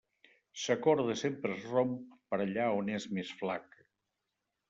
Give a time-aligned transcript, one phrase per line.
[0.61, 1.93] Sa corda sempre es romp
[2.31, 3.85] per allà on és més flaca.